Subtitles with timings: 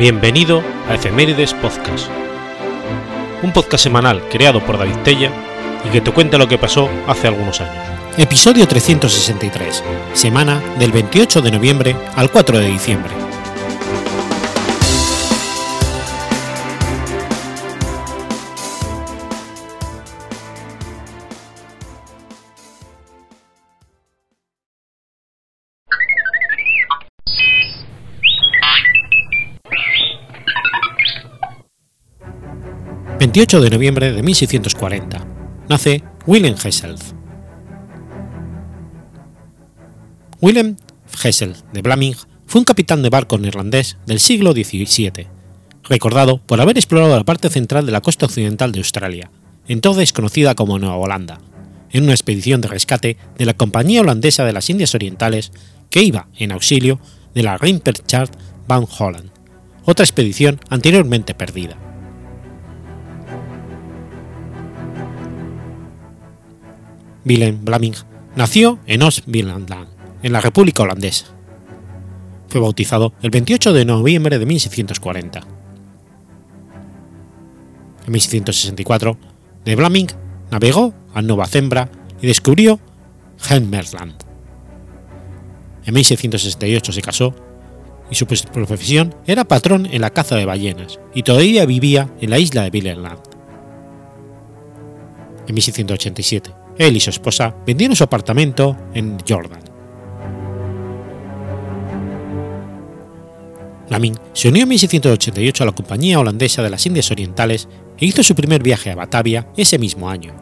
[0.00, 2.08] Bienvenido a Efemérides Podcast,
[3.42, 5.30] un podcast semanal creado por David Tella
[5.84, 7.84] y que te cuenta lo que pasó hace algunos años.
[8.16, 9.84] Episodio 363,
[10.14, 13.29] semana del 28 de noviembre al 4 de diciembre.
[33.32, 35.24] 28 de noviembre de 1640.
[35.68, 37.14] Nace Willem Hesselth.
[40.40, 40.74] Willem
[41.22, 42.16] Hesselth de Blaming
[42.46, 45.28] fue un capitán de barco neerlandés del siglo XVII,
[45.84, 49.30] recordado por haber explorado la parte central de la costa occidental de Australia,
[49.68, 51.38] entonces conocida como Nueva Holanda,
[51.92, 55.52] en una expedición de rescate de la Compañía Holandesa de las Indias Orientales
[55.88, 56.98] que iba en auxilio
[57.32, 58.30] de la Rimperchard
[58.66, 59.30] van Holland,
[59.84, 61.89] otra expedición anteriormente perdida.
[67.30, 67.94] Willem Blaming
[68.34, 69.86] nació en Oost-Beerland,
[70.20, 71.26] en la República Holandesa.
[72.48, 75.38] Fue bautizado el 28 de noviembre de 1640.
[78.04, 79.16] En 1664,
[79.64, 80.08] de Blaming
[80.50, 81.88] navegó a Nueva Zembra
[82.20, 82.80] y descubrió
[83.48, 84.24] Helmerland.
[85.84, 87.32] En 1668 se casó
[88.10, 92.40] y su profesión era patrón en la caza de ballenas y todavía vivía en la
[92.40, 93.20] isla de Billerland.
[95.46, 99.60] En 1687 él y su esposa vendieron su apartamento en Jordan.
[103.90, 108.22] Lamin se unió en 1688 a la Compañía Holandesa de las Indias Orientales e hizo
[108.22, 110.32] su primer viaje a Batavia ese mismo año.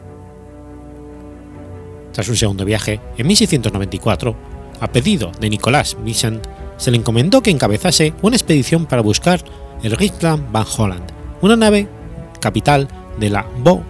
[2.12, 4.36] Tras un segundo viaje, en 1694,
[4.80, 9.42] a pedido de Nicolás Vicent, se le encomendó que encabezase una expedición para buscar
[9.82, 11.10] el Richtland van Holland,
[11.40, 11.88] una nave
[12.40, 12.86] capital
[13.18, 13.82] de la Bo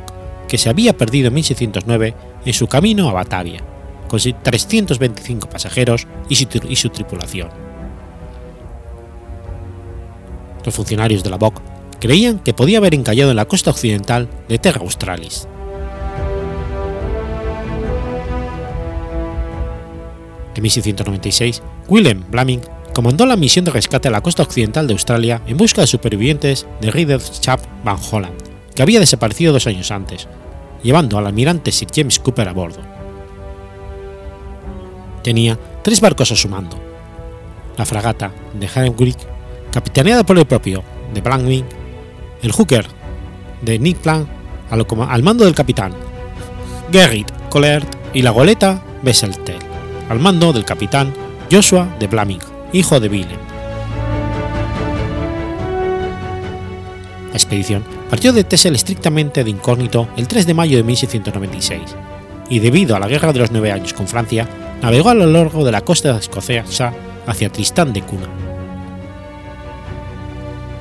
[0.48, 3.60] que se había perdido en 1609 en su camino a Batavia,
[4.08, 7.48] con 325 pasajeros y su, tripulación.
[10.64, 11.60] Los funcionarios de la BOC
[12.00, 15.46] creían que podía haber encallado en la costa occidental de Terra Australis.
[20.54, 22.60] En 1696, Willem Blaming
[22.92, 26.66] comandó la misión de rescate a la costa occidental de Australia en busca de supervivientes
[26.80, 28.34] de Chap van Holland,
[28.74, 30.26] que había desaparecido dos años antes,
[30.82, 32.80] llevando al almirante Sir James Cooper a bordo.
[35.22, 36.78] Tenía tres barcos a su mando.
[37.76, 39.18] La fragata de Heinrich,
[39.70, 41.66] capitaneada por el propio de Blankwing,
[42.42, 42.86] el hooker
[43.62, 44.26] de Nick Plan
[44.70, 45.92] al, al mando del capitán
[46.92, 49.58] Gerrit Collert y la goleta Besseltel,
[50.08, 51.12] al mando del capitán
[51.50, 52.40] Joshua de Blaming,
[52.72, 53.47] hijo de Willem.
[57.30, 61.82] La expedición partió de Texel estrictamente de incógnito el 3 de mayo de 1696,
[62.48, 64.48] y debido a la Guerra de los Nueve Años con Francia,
[64.82, 66.92] navegó a lo largo de la costa escocesa
[67.26, 68.28] hacia Tristán de Cuna.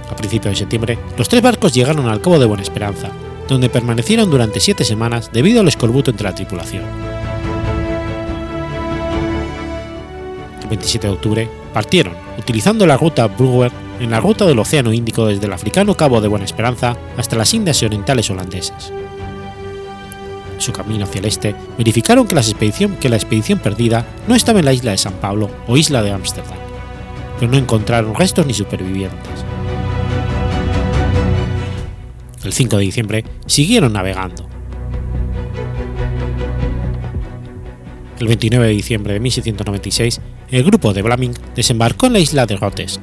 [0.09, 3.09] A principios de septiembre, los tres barcos llegaron al Cabo de Buena Esperanza,
[3.47, 6.83] donde permanecieron durante siete semanas debido al escorbuto entre la tripulación.
[10.61, 15.25] El 27 de octubre partieron, utilizando la ruta Brewer en la ruta del Océano Índico
[15.25, 18.91] desde el africano Cabo de Buena Esperanza hasta las Indias Orientales holandesas.
[20.53, 24.73] En su camino hacia el este, verificaron que la, expedición, perdida no estaba en la
[24.73, 26.57] isla de San Pablo o isla de Ámsterdam,
[27.39, 29.45] pero no encontraron restos ni supervivientes.
[32.43, 34.47] El 5 de diciembre siguieron navegando.
[38.19, 42.57] El 29 de diciembre de 1696, el grupo de Blaming desembarcó en la isla de
[42.57, 42.99] Rotes,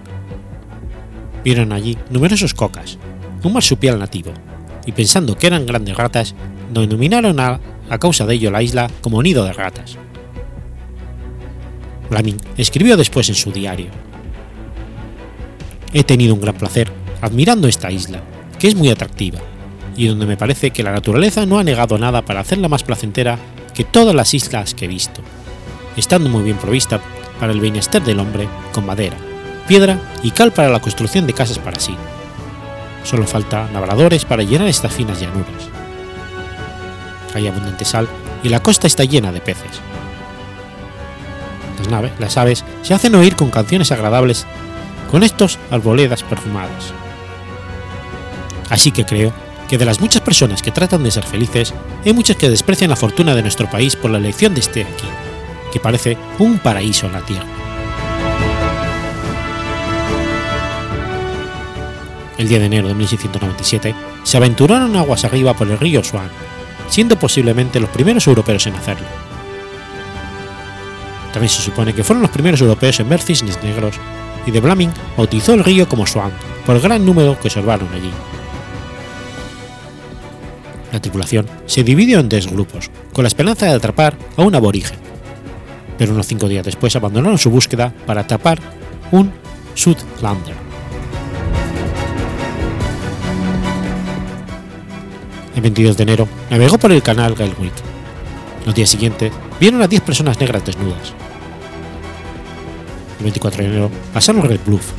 [1.44, 2.98] vieron allí numerosos cocas,
[3.42, 4.32] un marsupial nativo,
[4.86, 6.34] y pensando que eran grandes ratas,
[6.72, 7.60] denominaron a,
[7.90, 9.96] a causa de ello la isla como nido de ratas.
[12.10, 13.88] Blaming escribió después en su diario:
[15.92, 18.22] He tenido un gran placer admirando esta isla,
[18.58, 19.40] que es muy atractiva,
[19.96, 23.38] y donde me parece que la naturaleza no ha negado nada para hacerla más placentera
[23.74, 25.20] que todas las islas que he visto,
[25.96, 27.00] estando muy bien provista
[27.38, 29.16] para el bienestar del hombre con madera,
[29.64, 31.96] piedra y cal para la construcción de casas para sí.
[33.02, 35.68] Solo falta labradores para llenar estas finas llanuras.
[37.34, 38.08] Hay abundante sal
[38.42, 39.80] y la costa está llena de peces.
[41.78, 44.46] Las, naves, las aves se hacen oír con canciones agradables
[45.10, 46.92] con estos arboledas perfumadas.
[48.70, 49.32] Así que creo
[49.68, 51.74] que de las muchas personas que tratan de ser felices,
[52.04, 55.08] hay muchas que desprecian la fortuna de nuestro país por la elección de este aquí,
[55.72, 57.53] que parece un paraíso en la tierra.
[62.38, 66.28] El 10 de enero de 1697, se aventuraron aguas arriba por el río Swan,
[66.88, 69.06] siendo posiblemente los primeros europeos en hacerlo.
[71.32, 73.96] También se supone que fueron los primeros europeos en ver cisnes negros,
[74.46, 76.32] y de Blaming bautizó el río como Swan
[76.66, 78.10] por el gran número que observaron allí.
[80.92, 84.96] La tripulación se dividió en tres grupos, con la esperanza de atrapar a un aborigen,
[85.98, 88.60] pero unos cinco días después abandonaron su búsqueda para atrapar
[89.10, 89.32] un
[89.74, 90.63] Sudlander.
[95.54, 97.72] El 22 de enero navegó por el canal Galwick.
[98.66, 101.12] Los días siguientes vieron a 10 personas negras desnudas.
[103.18, 104.90] El 24 de enero pasaron Red Bluff.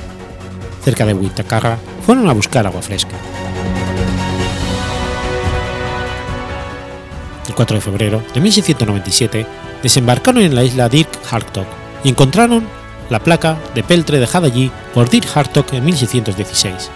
[0.83, 3.15] Cerca de Witakaga fueron a buscar agua fresca.
[7.47, 9.45] El 4 de febrero de 1697
[9.83, 11.65] desembarcaron en la isla Dirk Hartog
[12.03, 12.65] y encontraron
[13.09, 16.89] la placa de peltre dejada allí por Dirk Hartog en 1616.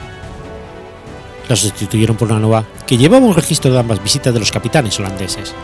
[1.50, 5.00] La sustituyeron por una nueva que llevaba un registro de ambas visitas de los capitanes
[5.00, 5.56] holandeses.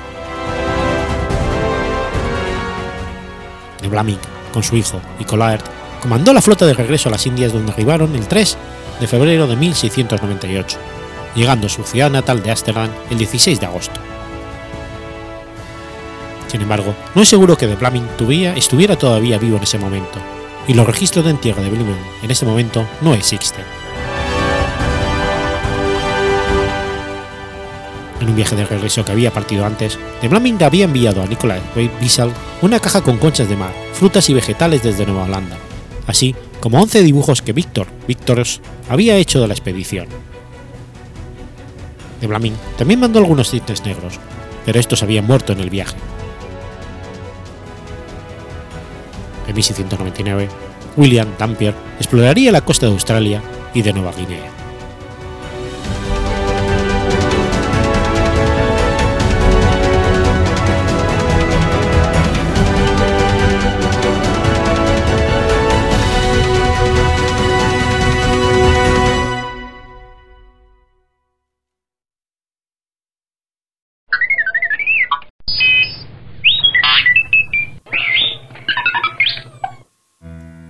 [3.83, 4.17] De Blaming,
[4.51, 5.63] con su hijo y Colaert,
[6.01, 8.57] comandó la flota de regreso a las Indias donde arribaron el 3
[8.99, 10.77] de febrero de 1698,
[11.35, 13.99] llegando a su ciudad natal de Ámsterdam el 16 de agosto.
[16.47, 18.07] Sin embargo, no es seguro que de Blaming
[18.55, 20.17] estuviera todavía vivo en ese momento,
[20.67, 23.84] y los registros de entierro de Blaming en este momento no existen.
[28.25, 31.61] En un viaje de regreso que había partido antes, de Blaming había enviado a Nicolás
[31.75, 32.31] Wiesel
[32.63, 35.55] una caja con conchas de mar, frutas y vegetales desde Nueva Holanda,
[36.07, 40.07] así como 11 dibujos que Víctor Víctoros había hecho de la expedición.
[42.19, 44.19] De Blaming también mandó algunos cisnes negros,
[44.65, 45.95] pero estos habían muerto en el viaje.
[49.47, 50.49] En 1699,
[50.97, 53.43] William Dampier exploraría la costa de Australia
[53.75, 54.54] y de Nueva Guinea.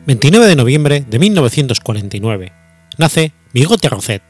[0.06, 2.54] 29 de noviembre de 1949
[3.00, 4.22] nace Bigote Rocet.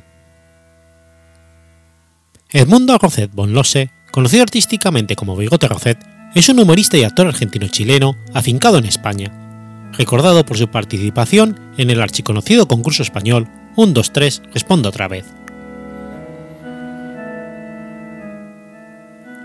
[2.49, 5.97] Edmundo Rocet von Losse, conocido artísticamente como Bigote Rocet,
[6.33, 12.01] es un humorista y actor argentino-chileno afincado en España, recordado por su participación en el
[12.01, 15.25] archiconocido concurso español 1, 2, 3, Responda otra vez.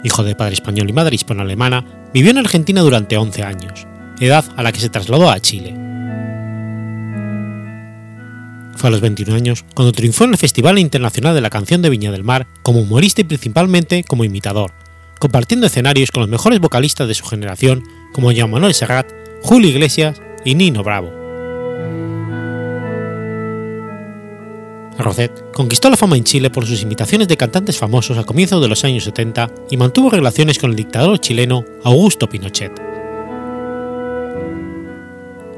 [0.05, 1.85] Hijo de padre español y madre hispano-alemana,
[2.15, 3.89] vivió en Argentina durante 11 años,
[4.21, 5.90] edad a la que se trasladó a Chile.
[8.81, 11.91] Fue a los 21 años cuando triunfó en el Festival Internacional de la Canción de
[11.91, 14.73] Viña del Mar como humorista y principalmente como imitador,
[15.19, 17.85] compartiendo escenarios con los mejores vocalistas de su generación
[18.15, 19.07] como Jean Manuel Serrat,
[19.43, 21.13] Julio Iglesias y Nino Bravo.
[24.97, 28.69] Roset conquistó la fama en Chile por sus imitaciones de cantantes famosos a comienzos de
[28.69, 33.00] los años 70 y mantuvo relaciones con el dictador chileno Augusto Pinochet.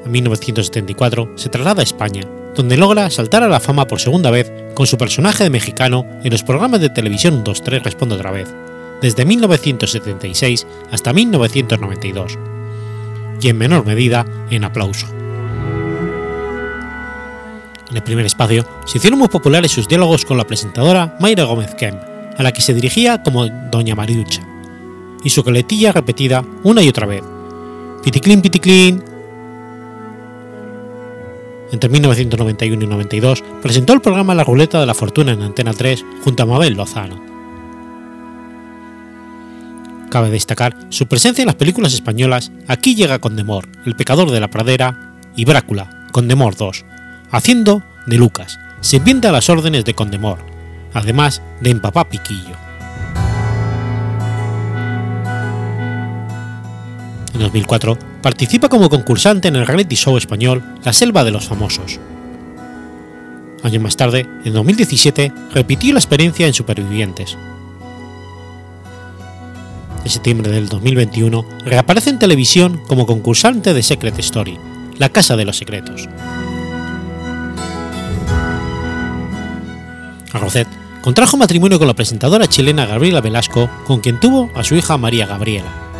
[0.04, 2.22] En 1974 se traslada a España,
[2.54, 6.32] donde logra saltar a la fama por segunda vez con su personaje de mexicano en
[6.32, 8.52] los programas de televisión 2-3 Responde otra vez,
[9.00, 12.38] desde 1976 hasta 1992,
[13.40, 15.06] y en menor medida en Aplauso.
[17.90, 21.74] En el primer espacio se hicieron muy populares sus diálogos con la presentadora Mayra Gómez
[21.74, 22.00] Kemp,
[22.36, 24.42] a la que se dirigía como Doña Mariucha,
[25.22, 27.22] y su coletilla repetida una y otra vez.
[28.02, 29.11] Piticlin, piticlin,
[31.72, 36.04] entre 1991 y 92 presentó el programa La Ruleta de la Fortuna en Antena 3
[36.22, 37.20] junto a Mabel Lozano.
[40.10, 44.48] Cabe destacar su presencia en las películas españolas Aquí llega Condemor, El pecador de la
[44.48, 46.84] pradera y Brácula, Condemor 2,
[47.30, 50.38] haciendo de Lucas, sirviente a las órdenes de Condemor,
[50.92, 52.71] además de en Papá Piquillo.
[57.42, 62.00] 2004 participa como concursante en el reality show español La Selva de los Famosos.
[63.62, 67.36] Años más tarde, en 2017, repitió la experiencia en Supervivientes.
[70.04, 74.58] En septiembre del 2021 reaparece en televisión como concursante de Secret Story,
[74.98, 76.08] La Casa de los Secretos.
[80.32, 80.66] Arrocet
[81.02, 85.26] contrajo matrimonio con la presentadora chilena Gabriela Velasco, con quien tuvo a su hija María
[85.26, 85.91] Gabriela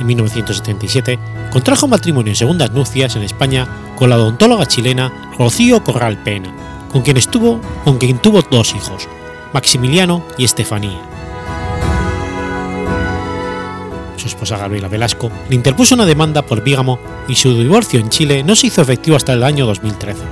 [0.00, 1.18] en 1977,
[1.50, 6.52] contrajo matrimonio en segundas nupcias en España con la odontóloga chilena Rocío Corral Pena,
[6.90, 9.08] con quien estuvo, con quien tuvo dos hijos,
[9.52, 11.00] Maximiliano y Estefanía.
[14.16, 16.98] Su esposa Gabriela Velasco le interpuso una demanda por bígamo
[17.28, 20.22] y su divorcio en Chile no se hizo efectivo hasta el año 2013.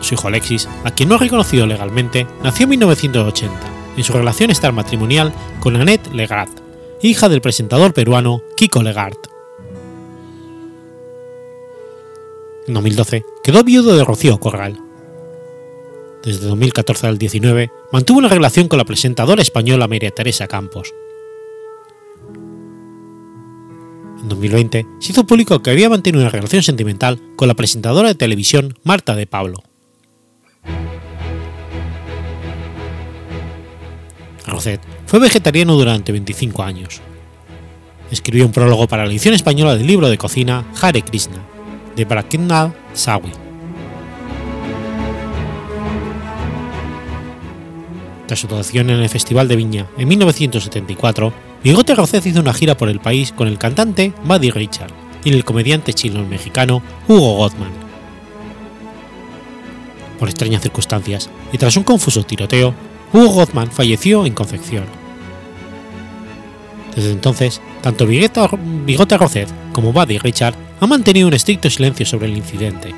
[0.00, 3.54] Su hijo Alexis, a quien no ha reconocido legalmente, nació en 1980,
[3.96, 6.61] en su relación extramatrimonial con Annette Legard,
[7.02, 9.16] hija del presentador peruano Kiko Legard.
[12.66, 14.78] En 2012 quedó viudo de Rocío Corral.
[16.22, 20.94] Desde 2014 al 19 mantuvo una relación con la presentadora española María Teresa Campos.
[24.20, 28.14] En 2020 se hizo público que había mantenido una relación sentimental con la presentadora de
[28.14, 29.64] televisión Marta de Pablo.
[34.52, 37.00] Roset fue vegetariano durante 25 años.
[38.10, 41.38] Escribió un prólogo para la edición española del libro de cocina Hare Krishna,
[41.96, 43.32] de Prakinath Sawi.
[48.26, 51.32] Tras su actuación en el Festival de Viña en 1974,
[51.64, 54.92] Bigote Rocet hizo una gira por el país con el cantante Buddy Richard
[55.24, 57.72] y el comediante chileno-mexicano Hugo Gottman.
[60.18, 62.74] Por extrañas circunstancias y tras un confuso tiroteo,
[63.12, 64.84] Hugo Gottman falleció en Concepción.
[66.96, 72.36] Desde entonces, tanto Bigote Rocet como Buddy Richard han mantenido un estricto silencio sobre el
[72.36, 72.94] incidente,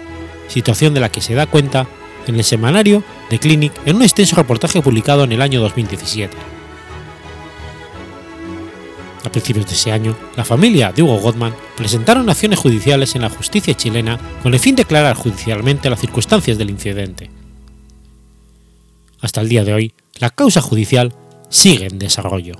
[0.48, 1.86] situación de la que se da cuenta
[2.26, 6.36] en el semanario The Clinic en un extenso reportaje publicado en el año 2017.
[9.24, 13.30] A principios de ese año, la familia de Hugo Gottman presentaron acciones judiciales en la
[13.30, 17.30] justicia chilena con el fin de aclarar judicialmente las circunstancias del incidente.
[19.24, 21.14] Hasta el día de hoy, la causa judicial
[21.48, 22.56] sigue en desarrollo.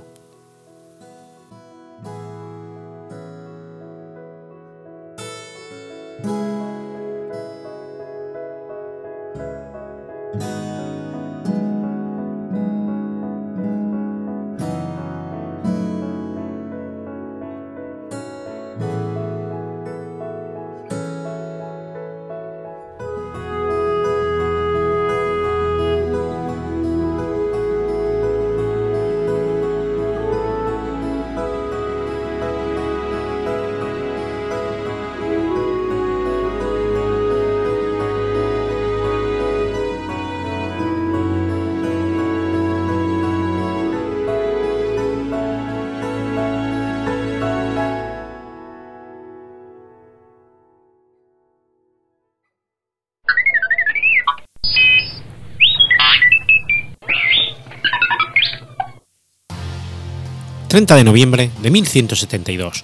[60.75, 62.83] 30 de noviembre de 1172.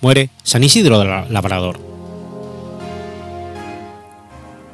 [0.00, 1.78] Muere San Isidro Labrador.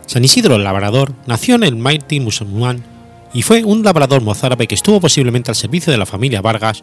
[0.07, 2.83] San Isidro Labrador nació en el Maiti musulmán
[3.35, 6.83] y fue un labrador mozárabe que estuvo posiblemente al servicio de la familia Vargas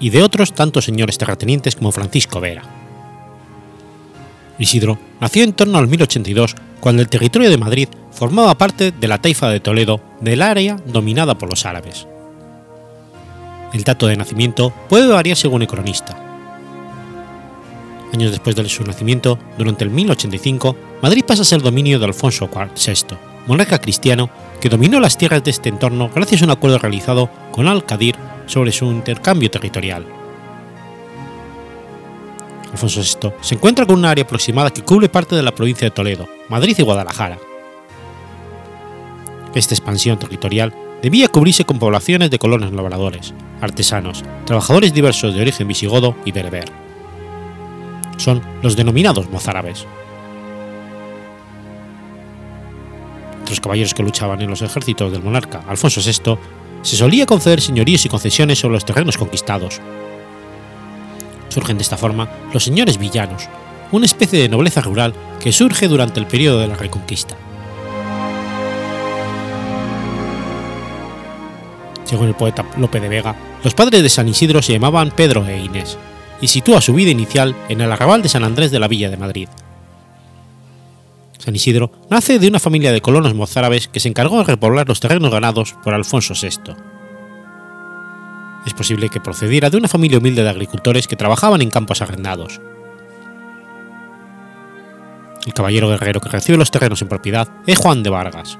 [0.00, 2.64] y de otros tantos señores terratenientes como Francisco Vera.
[4.58, 9.22] Isidro nació en torno al 1082, cuando el territorio de Madrid formaba parte de la
[9.22, 12.08] taifa de Toledo del área dominada por los árabes.
[13.74, 16.16] El dato de nacimiento puede variar según el cronista.
[18.12, 22.48] Años después de su nacimiento, durante el 1085, Madrid pasa a ser dominio de Alfonso
[22.48, 23.16] VI,
[23.48, 27.66] monarca cristiano que dominó las tierras de este entorno gracias a un acuerdo realizado con
[27.66, 28.14] Al-Qadir
[28.46, 30.06] sobre su intercambio territorial.
[32.70, 35.90] Alfonso VI se encuentra con un área aproximada que cubre parte de la provincia de
[35.90, 37.38] Toledo, Madrid y Guadalajara.
[39.52, 40.72] Esta expansión territorial
[41.04, 46.64] debía cubrirse con poblaciones de colonos labradores, artesanos, trabajadores diversos de origen visigodo y berber.
[48.16, 49.86] Son los denominados mozárabes.
[53.38, 56.38] Entre los caballeros que luchaban en los ejércitos del monarca Alfonso VI,
[56.80, 59.82] se solía conceder señoríos y concesiones sobre los terrenos conquistados.
[61.50, 63.46] Surgen de esta forma los señores villanos,
[63.92, 67.36] una especie de nobleza rural que surge durante el periodo de la Reconquista.
[72.04, 75.58] Según el poeta Lope de Vega, los padres de San Isidro se llamaban Pedro e
[75.58, 75.98] Inés,
[76.40, 79.16] y sitúa su vida inicial en el arrabal de San Andrés de la Villa de
[79.16, 79.48] Madrid.
[81.38, 85.00] San Isidro nace de una familia de colonos mozárabes que se encargó de repoblar los
[85.00, 86.74] terrenos ganados por Alfonso VI.
[88.66, 92.60] Es posible que procediera de una familia humilde de agricultores que trabajaban en campos arrendados.
[95.44, 98.58] El caballero guerrero que recibe los terrenos en propiedad es Juan de Vargas,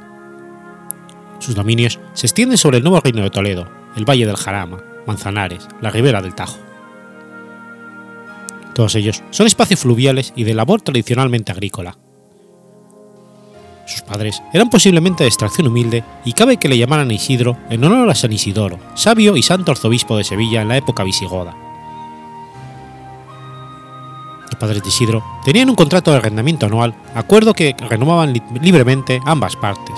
[1.45, 5.69] sus dominios se extienden sobre el nuevo reino de Toledo, el Valle del Jarama, Manzanares,
[5.81, 6.59] la Ribera del Tajo.
[8.75, 11.97] Todos ellos son espacios fluviales y de labor tradicionalmente agrícola.
[13.87, 18.09] Sus padres eran posiblemente de extracción humilde y cabe que le llamaran Isidro en honor
[18.09, 21.55] a San Isidoro, sabio y santo arzobispo de Sevilla en la época visigoda.
[24.47, 28.33] Los padres de Isidro tenían un contrato de arrendamiento anual, acuerdo que renovaban
[28.63, 29.95] libremente ambas partes.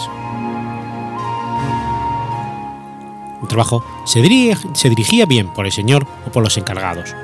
[3.43, 7.15] El trabajo se, dirigía bien por el señor o por los encargados.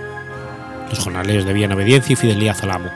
[0.91, 2.91] Los jornaleros debían obediencia y fidelidad al amo.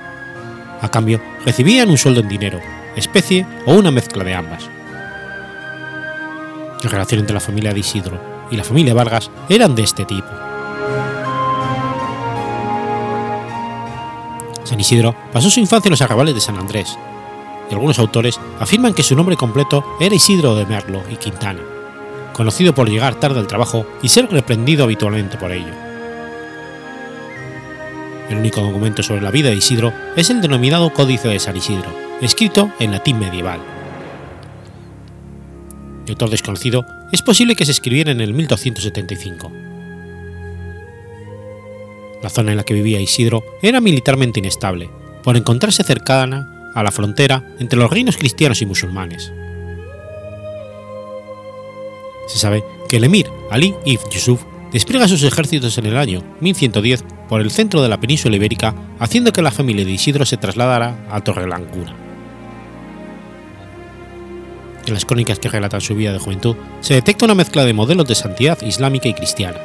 [0.82, 2.60] A cambio, recibían un sueldo en dinero,
[2.94, 4.68] especie o una mezcla de ambas.
[6.82, 8.20] La relación entre la familia de Isidro
[8.50, 10.28] y la familia Vargas eran de este tipo.
[14.64, 16.98] San Isidro pasó su infancia en los arrabales de San Andrés,
[17.70, 21.60] y algunos autores afirman que su nombre completo era Isidro de Merlo y Quintana,
[22.36, 25.72] conocido por llegar tarde al trabajo y ser reprendido habitualmente por ello.
[28.28, 31.90] El único documento sobre la vida de Isidro es el denominado Códice de San Isidro,
[32.20, 33.60] escrito en latín medieval.
[36.04, 39.50] De autor desconocido, es posible que se escribiera en el 1275.
[42.22, 44.90] La zona en la que vivía Isidro era militarmente inestable,
[45.22, 49.32] por encontrarse cercana a la frontera entre los reinos cristianos y musulmanes.
[52.26, 54.42] Se sabe que el emir Ali ibn Yusuf
[54.72, 59.32] despliega sus ejércitos en el año 1110 por el centro de la península ibérica, haciendo
[59.32, 61.94] que la familia de Isidro se trasladara a Torrelancuna.
[64.86, 68.06] En las crónicas que relatan su vida de juventud se detecta una mezcla de modelos
[68.06, 69.58] de santidad islámica y cristiana.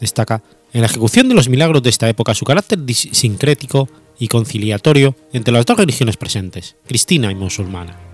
[0.00, 3.88] Destaca en la ejecución de los milagros de esta época su carácter sincrético
[4.18, 8.07] y conciliatorio entre las dos religiones presentes, cristiana y musulmana.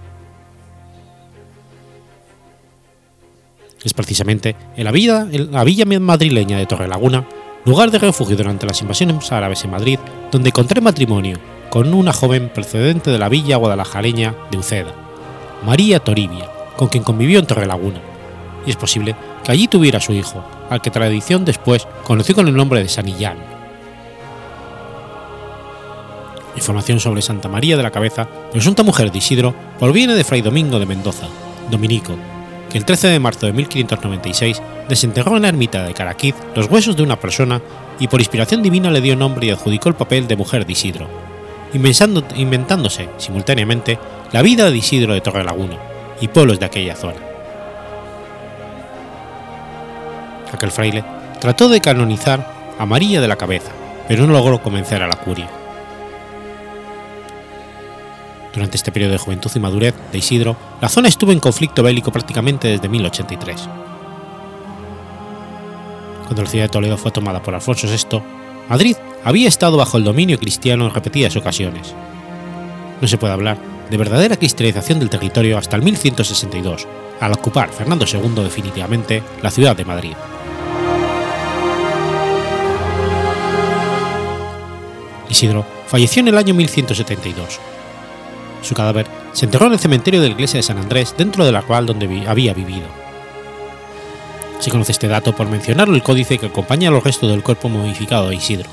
[3.84, 7.26] Es precisamente en la, villa, en la villa madrileña de Torrelaguna,
[7.66, 9.98] lugar de refugio durante las invasiones árabes en Madrid,
[10.32, 14.94] donde contrae matrimonio con una joven procedente de la villa guadalajareña de Uceda,
[15.66, 18.00] María Toribia, con quien convivió en Torrelaguna,
[18.66, 22.56] y es posible que allí tuviera su hijo, al que tradición después conoció con el
[22.56, 23.36] nombre de Sanillán.
[26.56, 30.78] Información sobre Santa María de la Cabeza, presunta mujer de Isidro, proviene de Fray Domingo
[30.78, 31.26] de Mendoza,
[31.70, 32.14] dominico,
[32.74, 37.04] el 13 de marzo de 1596 desenterró en la ermita de Caraquiz los huesos de
[37.04, 37.62] una persona
[38.00, 41.08] y por inspiración divina le dio nombre y adjudicó el papel de mujer de Isidro,
[41.72, 43.98] inventándose simultáneamente
[44.32, 45.78] la vida de Isidro de Torrelaguna
[46.20, 47.20] y pueblos de aquella zona.
[50.52, 51.04] Aquel fraile
[51.40, 53.70] trató de canonizar a María de la Cabeza,
[54.08, 55.63] pero no logró convencer a la curia.
[58.54, 62.12] Durante este periodo de juventud y madurez de Isidro, la zona estuvo en conflicto bélico
[62.12, 63.68] prácticamente desde 1083.
[66.26, 68.22] Cuando la ciudad de Toledo fue tomada por Alfonso VI,
[68.68, 71.94] Madrid había estado bajo el dominio cristiano en repetidas ocasiones.
[73.00, 73.58] No se puede hablar
[73.90, 76.86] de verdadera cristianización del territorio hasta el 1162,
[77.20, 80.14] al ocupar Fernando II definitivamente la ciudad de Madrid.
[85.28, 87.58] Isidro falleció en el año 1172.
[88.64, 91.54] Su cadáver se enterró en el cementerio de la iglesia de San Andrés dentro del
[91.54, 92.86] arrabal donde había vivido.
[94.58, 97.68] Se conoce este dato por mencionarlo el códice que acompaña a los restos del cuerpo
[97.68, 98.70] momificado de Isidro.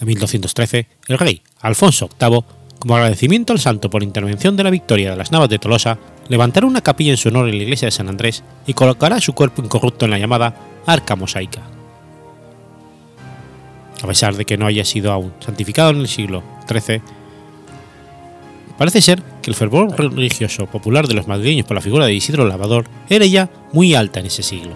[0.00, 2.40] En 1213, el rey Alfonso VIII,
[2.80, 6.66] como agradecimiento al santo por intervención de la victoria de las Navas de Tolosa, levantará
[6.66, 9.62] una capilla en su honor en la iglesia de San Andrés y colocará su cuerpo
[9.62, 11.75] incorrupto en la llamada Arca Mosaica.
[14.02, 17.00] A pesar de que no haya sido aún santificado en el siglo XIII,
[18.76, 22.46] parece ser que el fervor religioso popular de los madrileños por la figura de Isidro
[22.46, 24.74] Lavador era ya muy alta en ese siglo.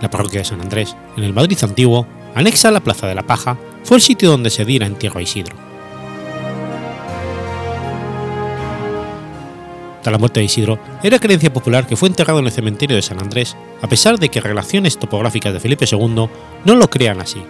[0.00, 3.22] La parroquia de San Andrés, en el Madrid antiguo, anexa a la Plaza de la
[3.22, 5.71] Paja, fue el sitio donde se diera entierro a Isidro.
[10.02, 13.02] Tras la muerte de Isidro, era creencia popular que fue enterrado en el cementerio de
[13.02, 16.28] San Andrés, a pesar de que relaciones topográficas de Felipe II
[16.64, 17.42] no lo crean así.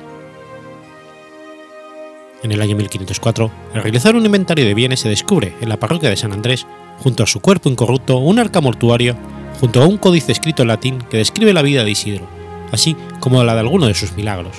[2.42, 6.10] En el año 1504, al realizar un inventario de bienes se descubre en la parroquia
[6.10, 6.66] de San Andrés,
[6.98, 9.16] junto a su cuerpo incorrupto, un arca mortuario,
[9.58, 12.26] junto a un códice escrito en latín que describe la vida de Isidro,
[12.70, 14.56] así como la de alguno de sus milagros.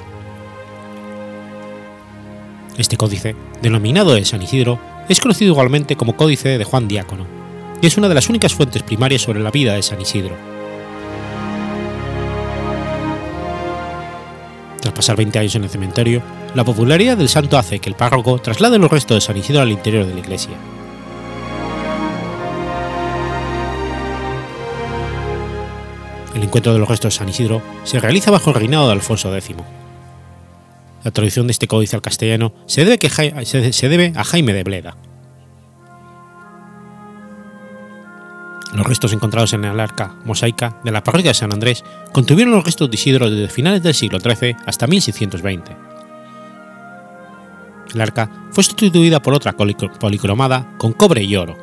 [2.78, 4.80] Este códice, denominado de San Isidro,
[5.10, 7.43] es conocido igualmente como Códice de Juan Diácono,
[7.84, 10.38] y es una de las únicas fuentes primarias sobre la vida de San Isidro.
[14.80, 16.22] Tras pasar 20 años en el cementerio,
[16.56, 19.72] la popularidad del santo hace que el párroco traslade los restos de San Isidro al
[19.72, 20.54] interior de la iglesia.
[26.36, 29.36] El encuentro de los restos de San Isidro se realiza bajo el reinado de Alfonso
[29.36, 29.58] X.
[31.04, 33.44] La traducción de este códice al castellano se debe,
[33.74, 34.96] se debe a Jaime de Bleda,
[38.74, 42.64] Los restos encontrados en el arca mosaica de la parroquia de San Andrés contuvieron los
[42.64, 45.76] restos de Isidro desde finales del siglo XIII hasta 1620.
[47.94, 51.56] El arca fue sustituida por otra policromada con cobre y oro.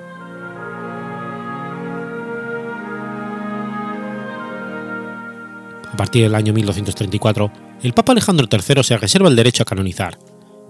[5.92, 10.16] A partir del año 1234, el Papa Alejandro III se reserva el derecho a canonizar,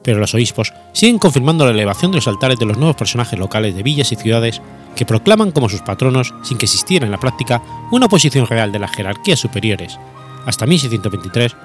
[0.03, 3.75] pero los obispos siguen confirmando la elevación de los altares de los nuevos personajes locales
[3.75, 4.61] de villas y ciudades
[4.97, 8.79] que proclaman como sus patronos sin que existiera en la práctica una oposición real de
[8.79, 9.99] las jerarquías superiores,
[10.47, 11.57] hasta 1623,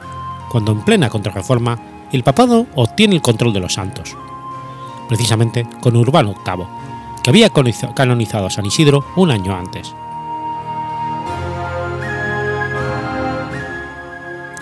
[0.49, 1.79] cuando en plena contrarreforma
[2.11, 4.15] el papado obtiene el control de los santos,
[5.09, 6.65] precisamente con Urbano VIII,
[7.23, 9.93] que había canonizado a San Isidro un año antes.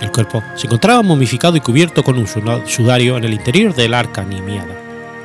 [0.03, 4.25] El cuerpo se encontraba momificado y cubierto con un sudario en el interior del arca
[4.25, 4.75] nimiada,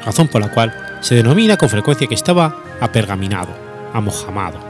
[0.05, 3.53] razón por la cual se denomina con frecuencia que estaba apergaminado,
[3.93, 4.68] amojamado.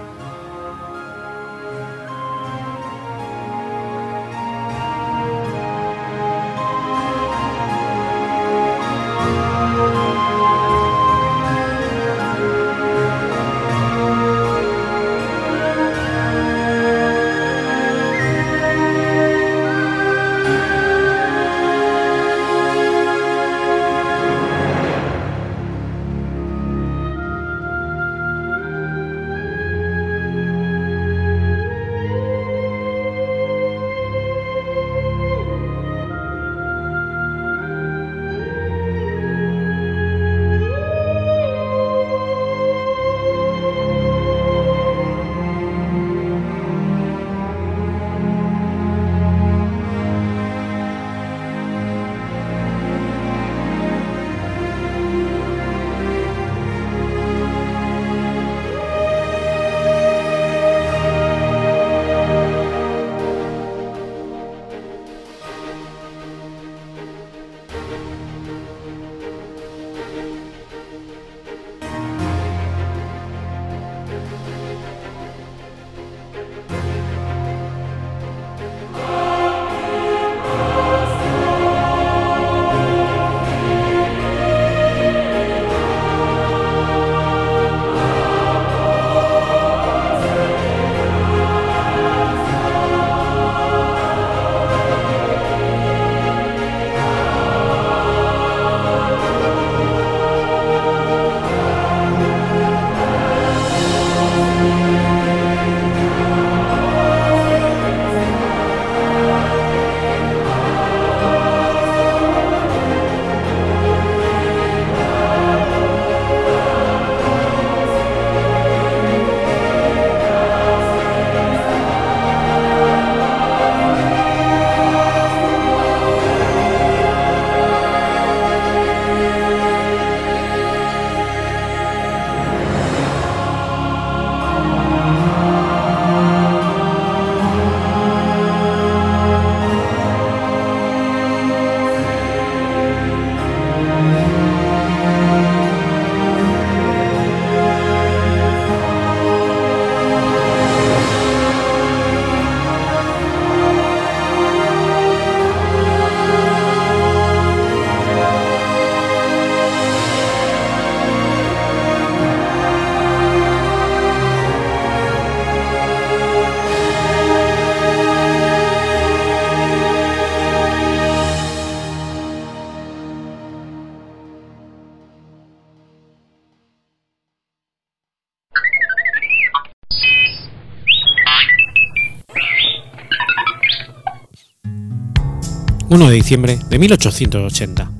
[186.19, 187.91] Diciembre de 1880.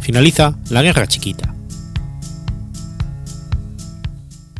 [0.00, 1.54] Finaliza la Guerra Chiquita.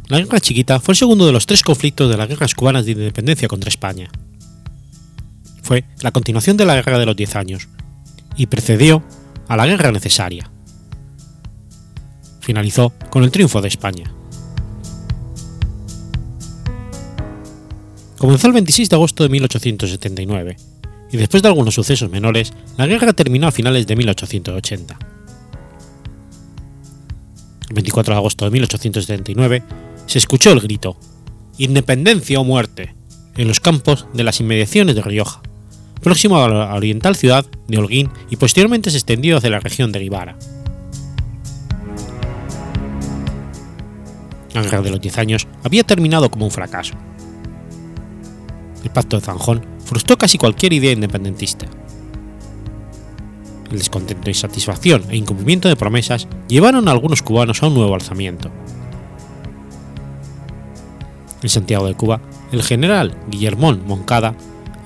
[0.09, 2.92] La Guerra Chiquita fue el segundo de los tres conflictos de las guerras cubanas de
[2.92, 4.11] independencia contra España.
[5.62, 7.68] Fue la continuación de la Guerra de los Diez Años
[8.37, 9.02] y precedió
[9.48, 10.50] a la Guerra Necesaria.
[12.40, 14.12] Finalizó con el triunfo de España.
[18.18, 20.57] Comenzó el 26 de agosto de 1879
[21.11, 24.99] y después de algunos sucesos menores, la guerra terminó a finales de 1880.
[27.69, 29.62] El 24 de agosto de 1879
[30.07, 30.97] se escuchó el grito
[31.59, 32.95] Independencia o muerte
[33.37, 35.40] en los campos de las inmediaciones de Rioja,
[36.03, 39.99] próximo a la oriental ciudad de Holguín y posteriormente se extendió hacia la región de
[39.99, 40.37] Rivara.
[44.53, 46.95] La Guerra de los Diez Años había terminado como un fracaso.
[48.82, 51.66] El Pacto de Zanjón frustró casi cualquier idea independentista.
[53.70, 58.50] El descontento, insatisfacción e incumplimiento de promesas llevaron a algunos cubanos a un nuevo alzamiento.
[61.42, 62.20] En Santiago de Cuba,
[62.52, 64.34] el general Guillermón Moncada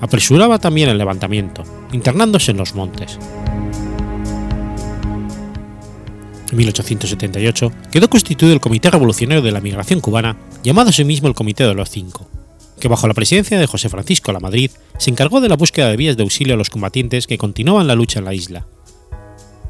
[0.01, 3.19] apresuraba también el levantamiento, internándose en los montes.
[6.51, 11.29] En 1878 quedó constituido el Comité Revolucionario de la Migración Cubana, llamado a sí mismo
[11.29, 12.27] el Comité de los Cinco,
[12.81, 16.17] que bajo la presidencia de José Francisco Lamadrid se encargó de la búsqueda de vías
[16.17, 18.67] de auxilio a los combatientes que continuaban la lucha en la isla,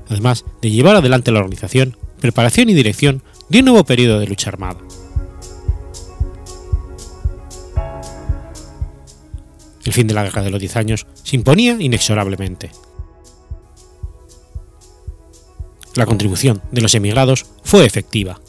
[0.10, 4.50] además de llevar adelante la organización, preparación y dirección de un nuevo periodo de lucha
[4.50, 4.80] armada.
[9.84, 12.72] El fin de la Guerra de los Diez Años se imponía inexorablemente.
[15.96, 18.40] La contribución de los emigrados fue efectiva.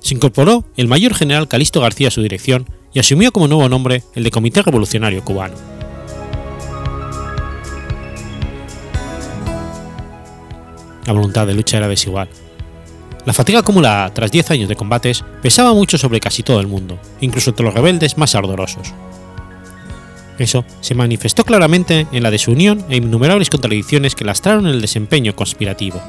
[0.00, 4.04] Se incorporó el mayor general Calisto García a su dirección y asumió como nuevo nombre
[4.14, 5.56] el de Comité Revolucionario Cubano.
[11.04, 12.30] La voluntad de lucha era desigual.
[13.26, 16.98] La fatiga acumulada tras 10 años de combates pesaba mucho sobre casi todo el mundo,
[17.20, 18.94] incluso entre los rebeldes más ardorosos.
[20.38, 26.00] Eso se manifestó claramente en la desunión e innumerables contradicciones que lastraron el desempeño conspirativo.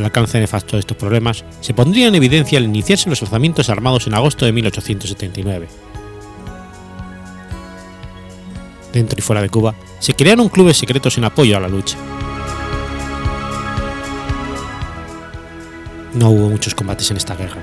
[0.00, 4.06] El alcance nefasto de estos problemas se pondría en evidencia al iniciarse los alzamientos armados
[4.06, 5.68] en agosto de 1879.
[8.94, 11.98] Dentro y fuera de Cuba se crearon clubes secretos en apoyo a la lucha.
[16.14, 17.62] No hubo muchos combates en esta guerra.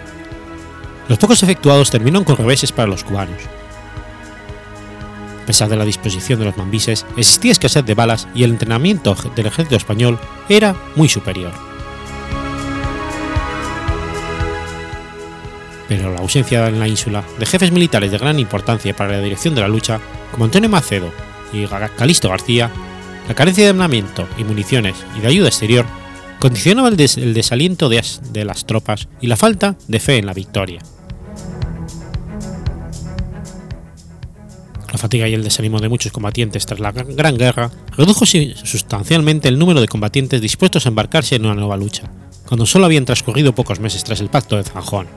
[1.10, 3.42] Los pocos efectuados terminaron con reveses para los cubanos.
[5.42, 9.16] A pesar de la disposición de los mambises, existía escasez de balas y el entrenamiento
[9.36, 10.20] del ejército español
[10.50, 11.77] era muy superior.
[15.88, 19.56] Pero la ausencia en la ínsula de jefes militares de gran importancia para la dirección
[19.56, 20.00] de la lucha,
[20.32, 21.12] como Antonio Macedo
[21.54, 21.66] y
[21.98, 22.70] Calisto García,
[23.28, 25.86] la carencia de armamento y municiones y de ayuda exterior
[26.40, 26.98] condicionaba el
[27.34, 30.80] desaliento de, de las tropas y la falta de fe en la victoria.
[34.92, 39.60] La fatiga y el desánimo de muchos combatientes tras la Gran Guerra redujo sustancialmente el
[39.60, 42.10] número de combatientes dispuestos a embarcarse en una nueva lucha,
[42.48, 45.08] cuando solo habían transcurrido pocos meses tras el Pacto de Zanjón.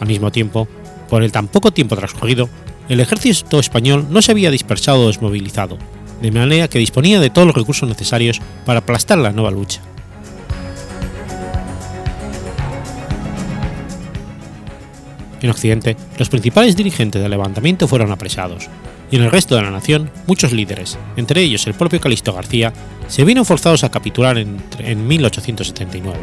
[0.00, 0.68] Al mismo tiempo,
[1.08, 2.48] por el tan poco tiempo transcurrido,
[2.88, 5.78] el ejército español no se había dispersado o desmovilizado,
[6.22, 9.80] de manera que disponía de todos los recursos necesarios para aplastar la nueva lucha.
[15.42, 18.68] En Occidente, los principales dirigentes del levantamiento fueron apresados,
[19.10, 22.72] y en el resto de la nación, muchos líderes, entre ellos el propio Calisto García,
[23.06, 26.18] se vieron forzados a capitular en 1879.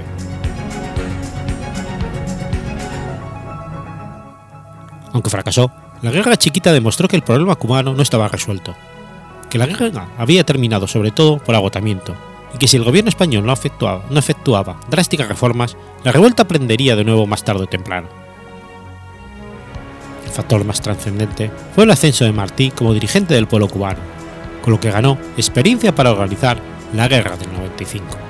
[5.14, 5.72] Aunque fracasó,
[6.02, 8.76] la guerra chiquita demostró que el problema cubano no estaba resuelto,
[9.50, 12.16] que la guerra había terminado sobre todo por agotamiento,
[12.54, 17.28] y que si el gobierno español no efectuaba, drásticas reformas, la revuelta prendería de nuevo
[17.28, 18.08] más tarde o temprano.
[20.26, 24.00] El factor más trascendente fue el ascenso de Martí como dirigente del pueblo cubano,
[24.64, 26.58] con lo que ganó experiencia para organizar
[26.94, 28.23] la guerra del 95.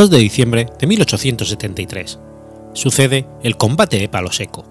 [0.00, 2.18] 2 de diciembre de 1873.
[2.72, 4.64] Sucede el combate de Palo Seco.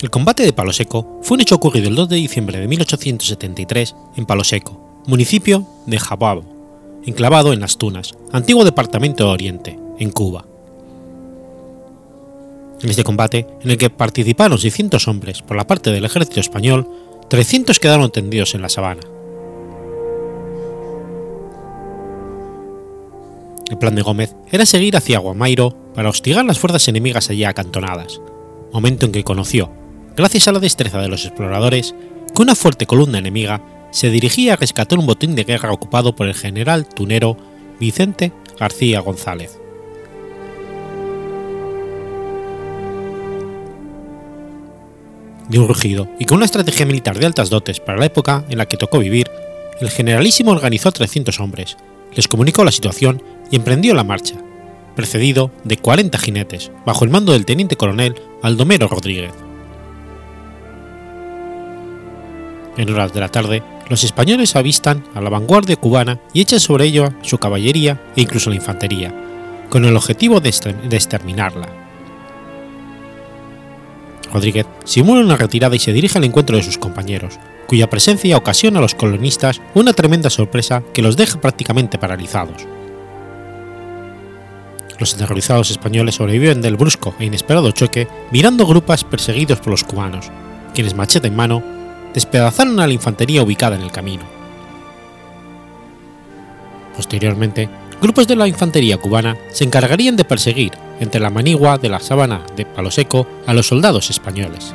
[0.00, 3.96] El combate de Palo Seco fue un hecho ocurrido el 2 de diciembre de 1873
[4.14, 6.44] en Palo Seco, municipio de Jababo,
[7.04, 10.44] enclavado en Las Tunas, antiguo departamento de Oriente, en Cuba.
[12.80, 16.86] En este combate, en el que participaron 600 hombres por la parte del ejército español,
[17.28, 19.17] 300 quedaron tendidos en la sabana.
[23.68, 28.20] El plan de Gómez era seguir hacia Guamairo para hostigar las fuerzas enemigas allí acantonadas,
[28.72, 29.70] momento en que conoció,
[30.16, 31.94] gracias a la destreza de los exploradores,
[32.34, 36.28] que una fuerte columna enemiga se dirigía a rescatar un botín de guerra ocupado por
[36.28, 37.36] el general tunero
[37.78, 39.58] Vicente García González.
[45.48, 48.58] De un rugido y con una estrategia militar de altas dotes para la época en
[48.58, 49.30] la que tocó vivir,
[49.80, 51.76] el generalísimo organizó a 300 hombres,
[52.14, 54.36] les comunicó la situación y emprendió la marcha,
[54.96, 59.32] precedido de 40 jinetes, bajo el mando del teniente coronel Baldomero Rodríguez.
[62.76, 66.84] En horas de la tarde, los españoles avistan a la vanguardia cubana y echan sobre
[66.84, 69.14] ello su caballería e incluso la infantería,
[69.68, 71.68] con el objetivo de exterminarla.
[74.32, 78.78] Rodríguez simula una retirada y se dirige al encuentro de sus compañeros, cuya presencia ocasiona
[78.78, 82.66] a los colonistas una tremenda sorpresa que los deja prácticamente paralizados.
[84.98, 90.30] Los aterrorizados españoles sobreviven del brusco e inesperado choque mirando grupas perseguidos por los cubanos,
[90.74, 91.62] quienes macheta en mano
[92.12, 94.24] despedazaron a la infantería ubicada en el camino.
[96.96, 97.68] Posteriormente,
[98.00, 102.44] grupos de la infantería cubana se encargarían de perseguir entre la manigua de la sabana
[102.56, 104.74] de Palo Seco a los soldados españoles.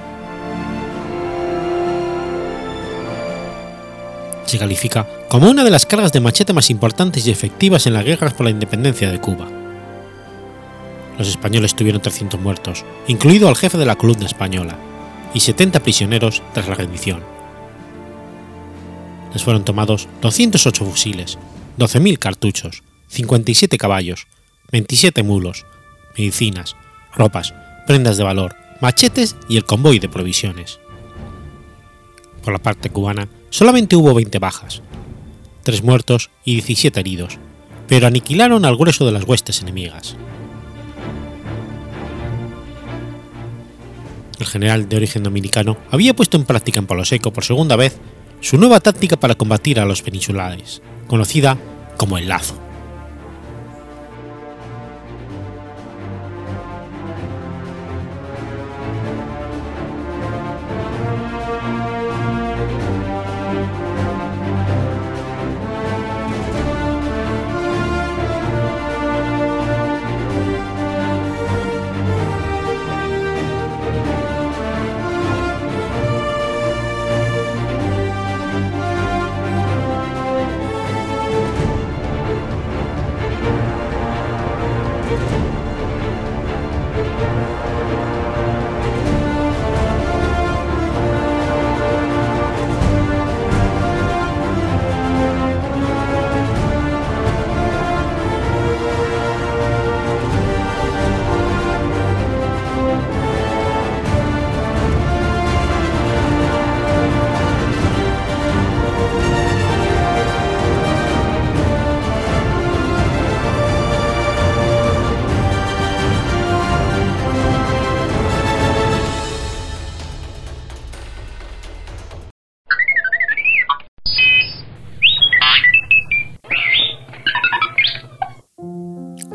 [4.45, 8.05] Se califica como una de las cargas de machete más importantes y efectivas en las
[8.05, 9.62] guerras por la independencia de Cuba
[11.17, 14.77] los españoles tuvieron 300 muertos, incluido al jefe de la columna española,
[15.33, 17.21] y 70 prisioneros tras la rendición.
[19.33, 21.37] Les fueron tomados 208 fusiles,
[21.77, 24.27] 12.000 cartuchos, 57 caballos,
[24.71, 25.65] 27 mulos,
[26.17, 26.75] medicinas,
[27.15, 27.53] ropas,
[27.87, 30.79] prendas de valor, machetes y el convoy de provisiones.
[32.43, 34.81] Por la parte cubana, solamente hubo 20 bajas,
[35.63, 37.39] 3 muertos y 17 heridos,
[37.87, 40.15] pero aniquilaron al grueso de las huestes enemigas.
[44.43, 47.97] El general de origen dominicano había puesto en práctica en Palo Seco por segunda vez
[48.41, 51.57] su nueva táctica para combatir a los peninsulares, conocida
[51.97, 52.55] como el lazo.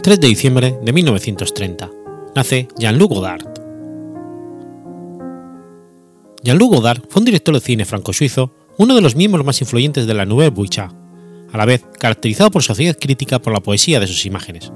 [0.09, 1.91] 3 de diciembre de 1930,
[2.35, 3.45] nace Jean-Luc Godard.
[6.43, 10.15] Jean-Luc Godard fue un director de cine franco-suizo, uno de los miembros más influyentes de
[10.15, 10.89] la Nouvelle Vague,
[11.53, 14.73] a la vez caracterizado por su acidez crítica por la poesía de sus imágenes.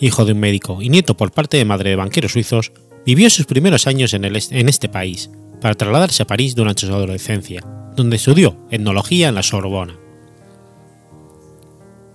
[0.00, 2.72] Hijo de un médico y nieto por parte de madre de banqueros suizos,
[3.04, 5.28] vivió sus primeros años en, en este país,
[5.60, 7.60] para trasladarse a París durante su adolescencia,
[7.94, 10.01] donde estudió etnología en la Sorbona.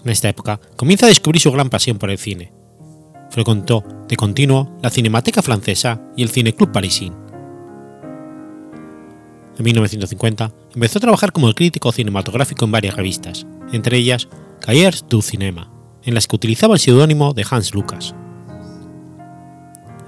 [0.08, 2.54] En esta época comienza a descubrir su gran pasión por el cine.
[3.30, 7.14] Frecuentó de continuo la Cinemateca Francesa y el Cineclub Parisien.
[9.58, 14.30] En 1950 empezó a trabajar como crítico cinematográfico en varias revistas, entre ellas
[14.62, 15.70] Cahiers du Cinema,
[16.04, 18.16] en las que utilizaba el seudónimo de Hans Lucas.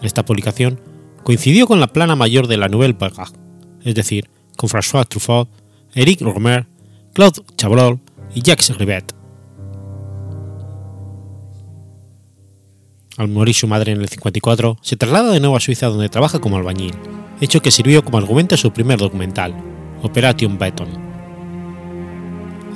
[0.01, 0.79] Esta publicación
[1.25, 3.33] coincidió con la plana mayor de la Nouvelle Vague,
[3.83, 5.49] es decir, con François Truffaut,
[5.93, 6.67] Eric Romer,
[7.11, 7.99] Claude Chabrol
[8.33, 9.18] y Jacques Rivette.
[13.19, 16.39] Al morir su madre en el 54, se traslada de nuevo a Suiza donde trabaja
[16.39, 16.93] como albañil,
[17.41, 19.53] hecho que sirvió como argumento a su primer documental,
[20.01, 20.87] Operation Beton.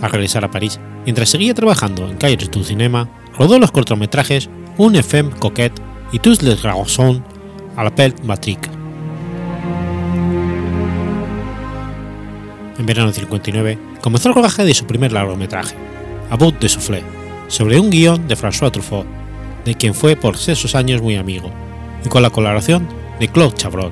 [0.01, 4.97] Al regresar a París, mientras seguía trabajando en Cahiers du Cinema, rodó los cortometrajes Un
[4.97, 5.81] FM Coquette
[6.11, 7.21] y Tous les garçons
[7.77, 8.69] à l'appel Matrique.
[12.77, 15.77] En verano del 59 comenzó el rodaje de su primer largometraje,
[16.31, 17.01] About de Soufflé,
[17.47, 19.22] sobre un guion de François Truffaut,
[19.65, 21.51] de quien fue por esos años muy amigo,
[22.05, 22.87] y con la colaboración
[23.19, 23.91] de Claude Chabrol.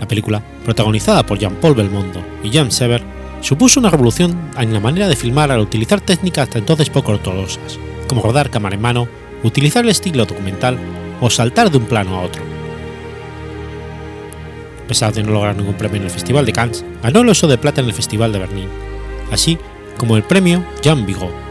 [0.00, 3.02] La película, protagonizada por Jean-Paul Belmondo y Jean Sever,
[3.40, 7.78] supuso una revolución en la manera de filmar al utilizar técnicas hasta entonces poco ortodoxas,
[8.08, 9.08] como rodar cámara en mano,
[9.42, 10.78] utilizar el estilo documental
[11.20, 12.42] o saltar de un plano a otro.
[14.84, 17.46] A pesar de no lograr ningún premio en el Festival de Cannes, ganó el Oso
[17.46, 18.68] de Plata en el Festival de Berlín,
[19.30, 19.58] así
[19.96, 21.41] como el premio Jean Vigo.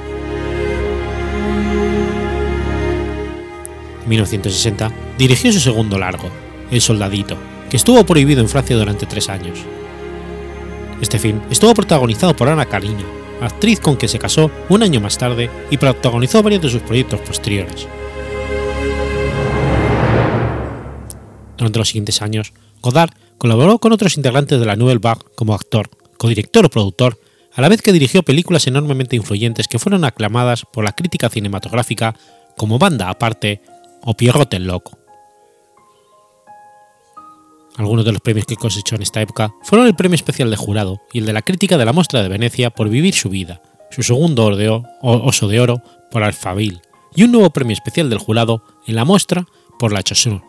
[4.04, 6.30] En 1960 dirigió su segundo largo,
[6.70, 7.38] El Soldadito,
[7.70, 9.60] que estuvo prohibido en Francia durante tres años.
[11.02, 13.04] Este film estuvo protagonizado por Ana Karina,
[13.41, 17.20] actriz con que se casó un año más tarde y protagonizó varios de sus proyectos
[17.22, 17.88] posteriores.
[21.58, 25.89] Durante los siguientes años, Godard colaboró con otros integrantes de la Nouvelle Vague como actor,
[26.18, 27.20] codirector o productor,
[27.54, 32.16] a la vez que dirigió películas enormemente influyentes que fueron aclamadas por la crítica cinematográfica
[32.58, 33.62] como Banda Aparte
[34.04, 34.97] o Pierrot el Loco.
[37.78, 41.02] Algunos de los premios que cosechó en esta época fueron el Premio Especial de Jurado
[41.14, 44.04] y el de la Crítica de la Mostra de Venecia por Vivir su Vida, su
[44.04, 44.52] segundo
[45.02, 45.82] Oso de Oro
[46.12, 46.82] por Alfabil
[47.16, 49.45] y un nuevo Premio Especial del Jurado en la Mostra
[49.80, 50.41] por La Chaussure.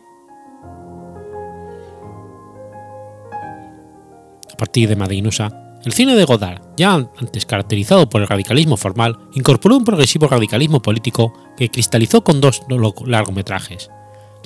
[4.53, 9.19] A partir de Madinusa, el cine de Godard, ya antes caracterizado por el radicalismo formal,
[9.35, 12.63] incorporó un progresivo radicalismo político que cristalizó con dos
[13.05, 13.91] largometrajes,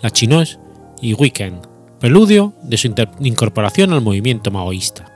[0.02, 0.58] La Chinoise
[1.02, 1.66] y Weekend,
[2.00, 5.12] preludio de su incorporación al movimiento maoísta.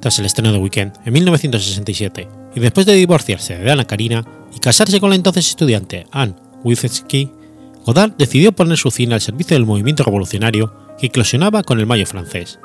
[0.00, 4.24] Tras el estreno de Weekend en 1967 y después de divorciarse de Ana Karina
[4.54, 7.30] y casarse con la entonces estudiante Anne Wiewiecki,
[7.86, 12.06] Godard decidió poner su cine al servicio del movimiento revolucionario que eclosionaba con el Mayo
[12.06, 12.58] francés,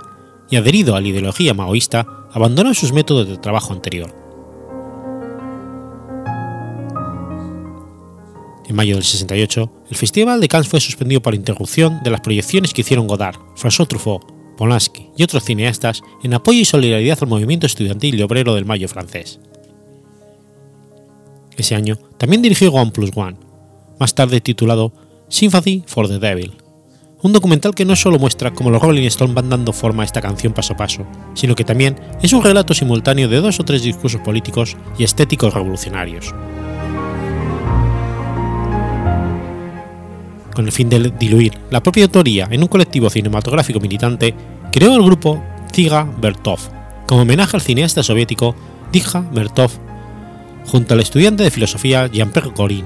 [0.50, 4.14] y adherido a la ideología maoísta, abandonó sus métodos de trabajo anterior.
[8.68, 12.72] En mayo del 68, el Festival de Cannes fue suspendido por interrupción de las proyecciones
[12.72, 14.24] que hicieron Godard, François Truffaut,
[14.58, 18.88] Polanski y otros cineastas en apoyo y solidaridad al movimiento estudiantil y obrero del Mayo
[18.88, 19.40] francés.
[21.58, 23.38] Ese año también dirigió One Plus One,
[24.00, 24.94] más tarde titulado
[25.30, 26.54] Sympathy for the Devil,
[27.22, 30.22] un documental que no solo muestra cómo los Rolling Stones van dando forma a esta
[30.22, 33.84] canción paso a paso, sino que también es un relato simultáneo de dos o tres
[33.84, 36.34] discursos políticos y estéticos revolucionarios.
[40.60, 44.36] con el fin de diluir la propia autoría en un colectivo cinematográfico militante,
[44.74, 45.42] creó el grupo
[45.74, 46.60] Ziga Bertov,
[47.08, 48.56] como homenaje al cineasta soviético
[48.92, 49.72] Dija Bertov,
[50.66, 52.84] junto al estudiante de filosofía Jean-Pierre Gorin,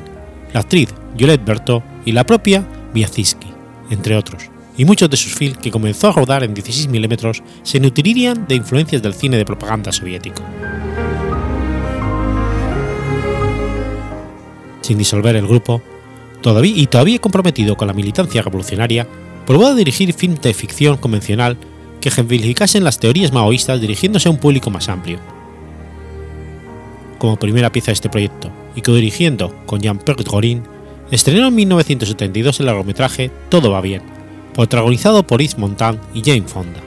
[0.53, 2.63] la actriz Juliette Bertov y la propia
[2.93, 3.47] Biaziski,
[3.89, 7.13] entre otros, y muchos de sus films que comenzó a rodar en 16 mm
[7.63, 10.41] se nutrirían de influencias del cine de propaganda soviético.
[14.81, 15.81] Sin disolver el grupo,
[16.41, 19.07] todavía y todavía comprometido con la militancia revolucionaria,
[19.45, 21.57] probó a dirigir films de ficción convencional
[22.01, 25.19] que ejemplificasen las teorías maoístas dirigiéndose a un público más amplio.
[27.17, 30.63] Como primera pieza de este proyecto, y co-dirigiendo con Jean-Pierre Gorin,
[31.11, 34.01] estrenó en 1972 el largometraje Todo va bien,
[34.53, 36.79] protagonizado por Yves Montand y Jane Fonda.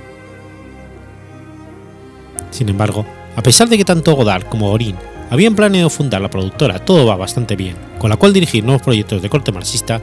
[2.50, 3.04] Sin embargo,
[3.36, 4.96] a pesar de que tanto Godard como Gorin
[5.30, 9.22] habían planeado fundar la productora Todo va bastante bien, con la cual dirigir nuevos proyectos
[9.22, 10.00] de corte marxista,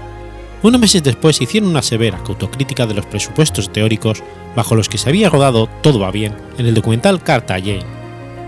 [0.62, 4.24] unos meses después hicieron una severa autocrítica de los presupuestos teóricos
[4.56, 7.86] bajo los que se había rodado Todo va bien en el documental Carta a Jane,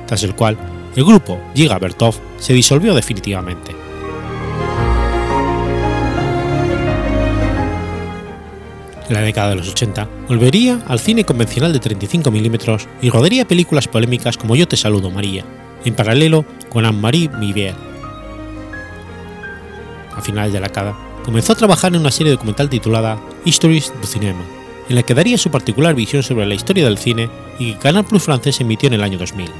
[0.07, 0.57] tras el cual
[0.95, 3.84] el grupo Giga Bertov se disolvió definitivamente.
[9.07, 12.55] En la década de los 80 volvería al cine convencional de 35 mm
[13.01, 15.45] y rodaría películas polémicas como Yo te saludo María,
[15.83, 17.75] en paralelo con Anne-Marie Mivier.
[20.15, 24.07] A finales de la década, comenzó a trabajar en una serie documental titulada Histories du
[24.07, 24.43] Cinema,
[24.89, 27.29] en la que daría su particular visión sobre la historia del cine
[27.59, 29.51] y que Canal Plus francés emitió en el año 2000.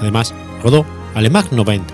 [0.00, 1.88] Además, rodó Alemac Novent,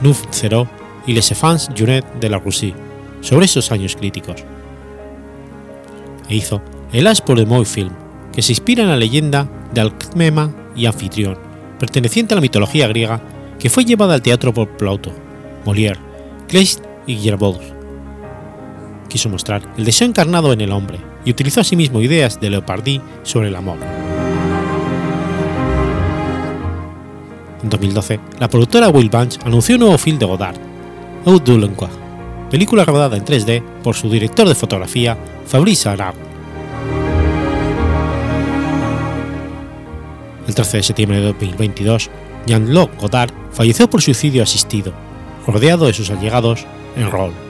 [0.00, 0.68] Neuf Zero
[1.06, 2.74] y Les Enfants Junet de la Russie,
[3.20, 4.44] sobre esos años críticos.
[6.28, 6.62] E hizo
[6.92, 7.92] El As pour le Film,
[8.32, 11.38] que se inspira en la leyenda de Alcmema y anfitrión,
[11.78, 13.20] perteneciente a la mitología griega,
[13.58, 15.12] que fue llevada al teatro por Plauto,
[15.64, 15.98] Molière,
[16.46, 17.60] Kleist y Gervaud.
[19.08, 23.48] Quiso mostrar el deseo encarnado en el hombre y utilizó asimismo ideas de Leopardi sobre
[23.48, 23.78] el amor.
[27.62, 30.56] En 2012, la productora Will Bunch anunció un nuevo film de Godard,
[31.26, 31.44] Out
[32.50, 36.16] película rodada en 3D por su director de fotografía, Fabrice Arard.
[40.46, 42.10] El 13 de septiembre de 2022,
[42.46, 44.92] Jean-Luc Godard falleció por suicidio asistido,
[45.46, 46.64] rodeado de sus allegados
[46.96, 47.47] en Roll.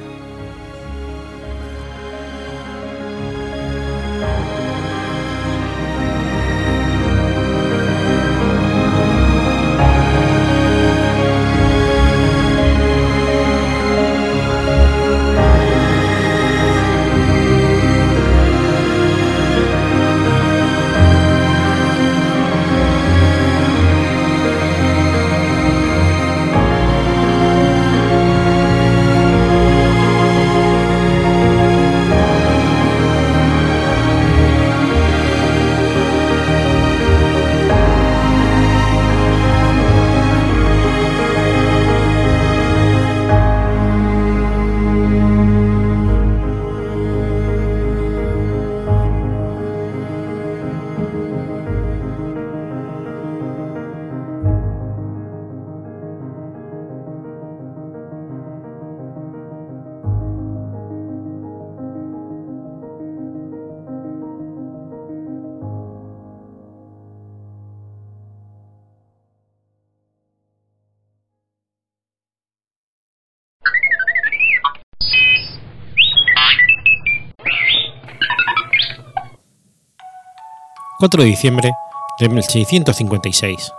[81.01, 81.71] 4 de diciembre
[82.19, 83.73] de 1656.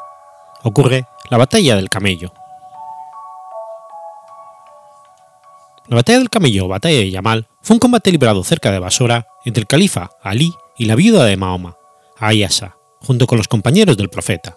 [0.63, 2.33] Ocurre la Batalla del Camello.
[5.87, 9.27] La Batalla del Camello o Batalla de Yamal fue un combate librado cerca de Basora
[9.43, 11.75] entre el califa Ali y la viuda de Mahoma,
[12.17, 14.55] Ayasa, junto con los compañeros del profeta,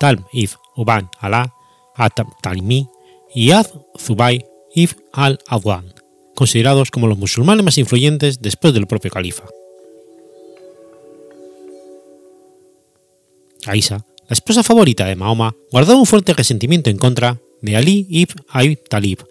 [0.00, 1.54] Talm if Uban Alá,
[1.94, 2.88] At-Talimi
[3.32, 5.94] y Az Zubayr if al-Awwan,
[6.34, 9.44] considerados como los musulmanes más influyentes después del propio califa.
[13.66, 18.44] Aisha, la esposa favorita de Mahoma, guardaba un fuerte resentimiento en contra de Ali ibn
[18.48, 19.24] Abi Talib,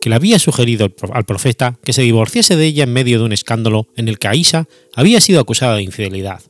[0.00, 3.32] que le había sugerido al profeta que se divorciase de ella en medio de un
[3.32, 6.40] escándalo en el que Aisha había sido acusada de infidelidad.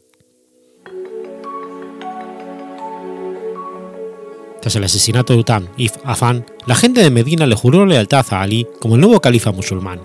[4.60, 8.42] Tras el asesinato de Utam ibn Afan, la gente de Medina le juró lealtad a
[8.42, 10.00] Ali como el nuevo califa musulmán.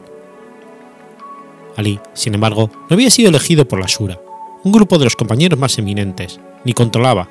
[1.75, 4.21] Ali, sin embargo, no había sido elegido por la Shura,
[4.63, 7.29] un grupo de los compañeros más eminentes, ni controlaba,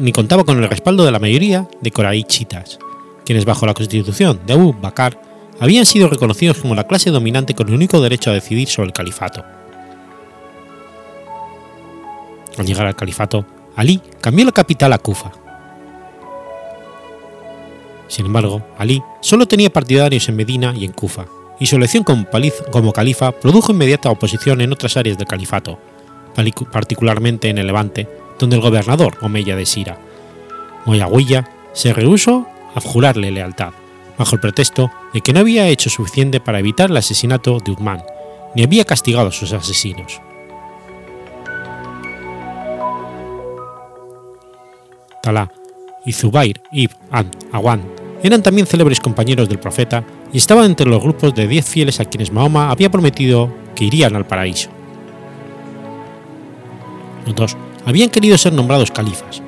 [0.00, 2.78] ni contaba con el respaldo de la mayoría de coraichitas,
[3.24, 5.18] quienes bajo la constitución de Abu Bakr
[5.60, 8.92] habían sido reconocidos como la clase dominante con el único derecho a decidir sobre el
[8.92, 9.44] califato.
[12.58, 13.46] Al llegar al califato,
[13.76, 15.32] Ali cambió la capital a Kufa.
[18.08, 21.26] Sin embargo, Ali solo tenía partidarios en Medina y en Kufa,
[21.58, 25.78] y su elección como califa produjo inmediata oposición en otras áreas del califato,
[26.70, 28.08] particularmente en el Levante,
[28.38, 29.98] donde el gobernador Omeya de Sira,
[30.86, 33.72] Moyahuilla, se rehusó a jurarle lealtad,
[34.18, 38.02] bajo el pretexto de que no había hecho suficiente para evitar el asesinato de Uthman,
[38.54, 40.20] ni había castigado a sus asesinos.
[45.22, 45.50] Talá
[46.04, 47.82] y Zubair ibn Awan
[48.22, 52.04] eran también célebres compañeros del profeta y estaban entre los grupos de diez fieles a
[52.04, 54.70] quienes Mahoma había prometido que irían al paraíso.
[57.26, 57.56] Los dos
[57.86, 59.42] habían querido ser nombrados califas,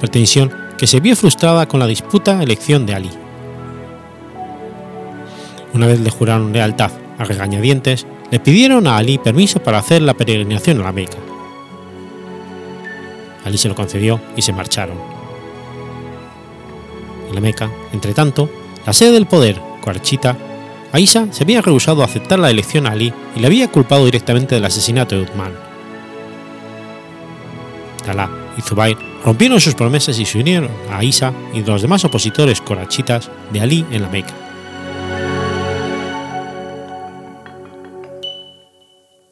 [0.00, 3.10] pretensión que se vio frustrada con la disputa elección de Ali.
[5.72, 10.14] Una vez le juraron lealtad a regañadientes, le pidieron a Ali permiso para hacer la
[10.14, 11.18] peregrinación a la Meca.
[13.44, 14.98] Ali se lo concedió y se marcharon.
[17.28, 18.48] En la Meca, entre tanto,
[18.86, 20.36] la sede del poder, Quarchita,
[20.92, 24.54] Aisha se había rehusado a aceptar la elección a Ali y le había culpado directamente
[24.54, 25.65] del asesinato de Uthman.
[28.06, 32.60] Talá y Zubair rompieron sus promesas y se unieron a Isa y los demás opositores
[32.60, 34.32] corachitas de Ali en la Meca.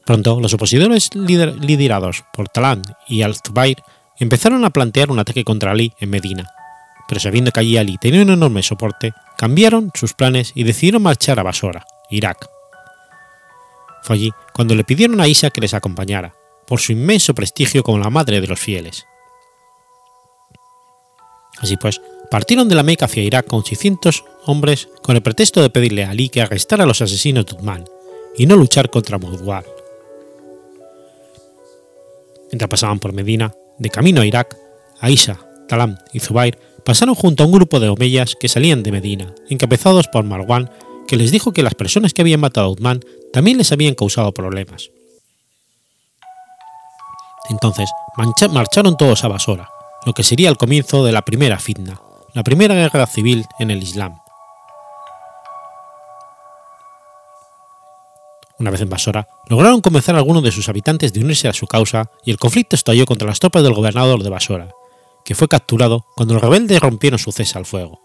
[0.05, 3.79] Pronto, los opositores liderados por Talán y al-Zubair
[4.18, 6.51] empezaron a plantear un ataque contra Ali en Medina,
[7.09, 11.39] pero sabiendo que allí Ali tenía un enorme soporte, cambiaron sus planes y decidieron marchar
[11.39, 12.47] a Basora, Irak.
[14.03, 16.35] Fue allí cuando le pidieron a Isa que les acompañara,
[16.66, 19.06] por su inmenso prestigio como la madre de los fieles.
[21.58, 22.00] Así pues,
[22.30, 26.10] partieron de la Meca hacia Irak con 600 hombres con el pretexto de pedirle a
[26.10, 27.84] Ali que arrestara a los asesinos de Uthman
[28.36, 29.64] y no luchar contra Mudwar.
[32.50, 34.56] Mientras pasaban por Medina, de camino a Irak,
[35.00, 35.38] Aisha,
[35.68, 40.08] Talam y Zubair pasaron junto a un grupo de omeyas que salían de Medina, encabezados
[40.08, 40.70] por Marwan,
[41.08, 43.00] que les dijo que las personas que habían matado a Uthman
[43.32, 44.90] también les habían causado problemas.
[47.51, 47.90] Entonces
[48.51, 49.70] marcharon todos a Basora,
[50.07, 52.01] lo que sería el comienzo de la primera fitna,
[52.32, 54.20] la primera guerra civil en el Islam.
[58.59, 61.66] Una vez en Basora, lograron convencer a algunos de sus habitantes de unirse a su
[61.66, 64.68] causa y el conflicto estalló contra las tropas del gobernador de Basora,
[65.24, 68.01] que fue capturado cuando los rebeldes rompieron su cese al fuego.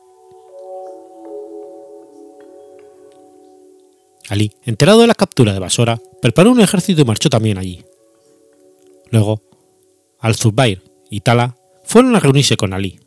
[4.30, 7.84] Ali, enterado de la captura de Basora, preparó un ejército y marchó también allí.
[9.12, 9.42] Luego,
[10.20, 13.00] Al-Zubair y Tala fueron a reunirse con Ali.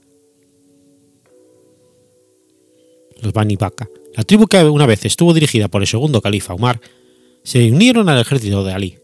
[3.20, 6.80] Los Bani Baka, la tribu que una vez estuvo dirigida por el segundo califa Umar,
[7.44, 8.98] se unieron al ejército de Ali.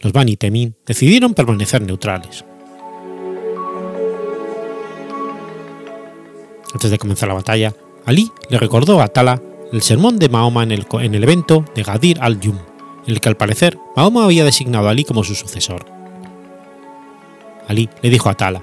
[0.00, 2.44] Los Bani Temin decidieron permanecer neutrales.
[6.72, 7.74] Antes de comenzar la batalla,
[8.06, 9.42] Ali le recordó a Tala
[9.72, 12.56] el sermón de Mahoma en el, en el evento de Gadir al-Yum,
[13.12, 15.84] el que al parecer Mahoma había designado a Ali como su sucesor.
[17.68, 18.62] Ali le dijo a Tala,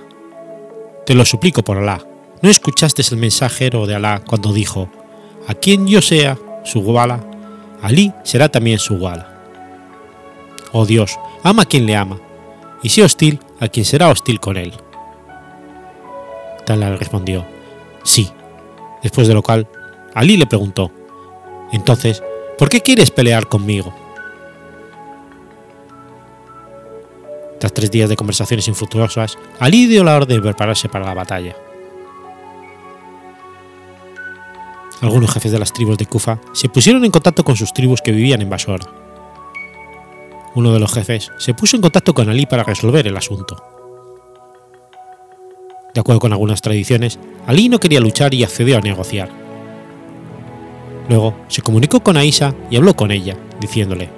[1.05, 2.05] Te lo suplico por Alá,
[2.41, 4.89] ¿no escuchaste el mensajero de Alá cuando dijo,
[5.47, 7.23] a quien yo sea su guala,
[7.81, 9.33] Ali será también su guala?
[10.73, 12.19] Oh Dios, ama a quien le ama,
[12.83, 14.73] y sé hostil a quien será hostil con él.
[16.65, 17.45] Tala le respondió,
[18.03, 18.29] sí,
[19.01, 19.67] después de lo cual
[20.13, 20.91] Ali le preguntó,
[21.71, 22.21] entonces,
[22.57, 23.93] ¿por qué quieres pelear conmigo?
[27.59, 31.55] Tras tres días de conversaciones infructuosas, Ali dio la orden de prepararse para la batalla.
[35.01, 38.11] Algunos jefes de las tribus de Kufa se pusieron en contacto con sus tribus que
[38.11, 38.81] vivían en Basor.
[40.55, 43.63] Uno de los jefes se puso en contacto con Ali para resolver el asunto.
[45.93, 49.29] De acuerdo con algunas tradiciones, Ali no quería luchar y accedió a negociar.
[51.09, 54.09] Luego se comunicó con Aisha y habló con ella, diciéndole,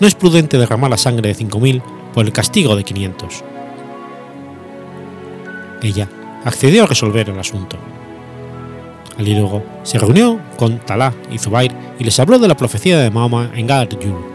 [0.00, 1.82] no es prudente derramar la sangre de 5.000
[2.14, 3.44] por el castigo de 500.
[5.82, 6.08] Ella
[6.44, 7.76] accedió a resolver el asunto.
[9.18, 13.10] Ali luego se reunió con Talá y Zubair y les habló de la profecía de
[13.10, 14.34] Mahoma en Gar Yun.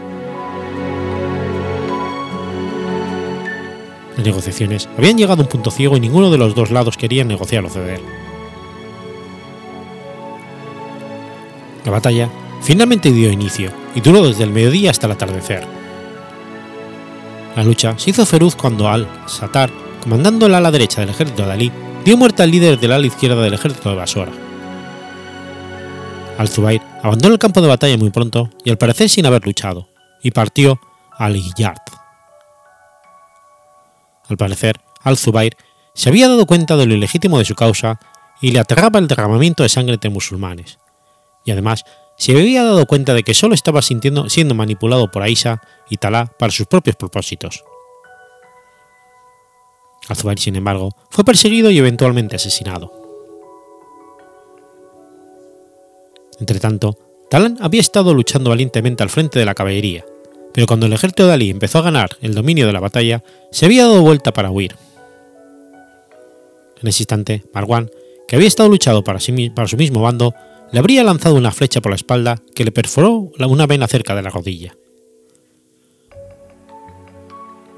[4.16, 7.24] Las negociaciones habían llegado a un punto ciego y ninguno de los dos lados quería
[7.24, 8.00] negociar o ceder.
[11.84, 12.28] La batalla
[12.62, 15.79] finalmente dio inicio y duró desde el mediodía hasta el atardecer.
[17.56, 19.70] La lucha se hizo feroz cuando Al-Satar,
[20.02, 21.72] comandando el ala derecha del ejército de Ali,
[22.04, 24.32] dio muerte al líder del ala izquierda del ejército de Basora.
[26.38, 29.88] Al-Zubair abandonó el campo de batalla muy pronto y al parecer sin haber luchado,
[30.22, 30.80] y partió
[31.18, 31.76] al Iyard.
[34.28, 35.56] Al parecer, Al-Zubair
[35.92, 37.98] se había dado cuenta de lo ilegítimo de su causa
[38.40, 40.78] y le aterraba el derramamiento de sangre entre musulmanes,
[41.44, 41.84] y además
[42.20, 46.52] se había dado cuenta de que solo estaba siendo manipulado por Aisha y Talá para
[46.52, 47.64] sus propios propósitos.
[50.06, 52.92] Al-Zubair, sin embargo, fue perseguido y eventualmente asesinado.
[56.38, 56.98] Entretanto,
[57.30, 60.04] Talán había estado luchando valientemente al frente de la caballería,
[60.52, 63.64] pero cuando el ejército de Ali empezó a ganar el dominio de la batalla, se
[63.64, 64.76] había dado vuelta para huir.
[66.82, 67.90] En ese instante, Marwan,
[68.28, 70.34] que había estado luchando para, sí, para su mismo bando,
[70.72, 74.22] le habría lanzado una flecha por la espalda que le perforó una vena cerca de
[74.22, 74.76] la rodilla.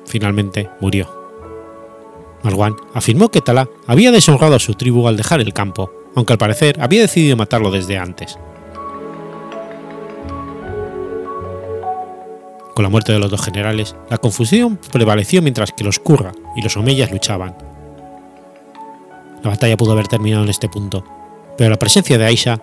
[0.07, 1.09] Finalmente murió.
[2.43, 6.39] Marwan afirmó que Talá había deshonrado a su tribu al dejar el campo, aunque al
[6.39, 8.37] parecer había decidido matarlo desde antes.
[12.75, 16.63] Con la muerte de los dos generales, la confusión prevaleció mientras que los Kurra y
[16.63, 17.55] los Omeyas luchaban.
[19.43, 21.05] La batalla pudo haber terminado en este punto,
[21.57, 22.59] pero la presencia de Aisha,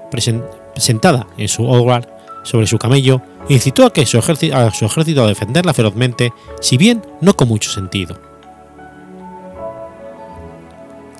[0.76, 6.34] sentada en su hogar sobre su camello, incitó a, que su ejército, a defenderla ferozmente,
[6.62, 8.20] si bien no con mucho sentido.